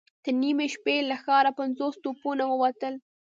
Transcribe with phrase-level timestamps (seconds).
[0.23, 2.93] تر نيمې شپې له ښاره پنځوس توپونه ووتل.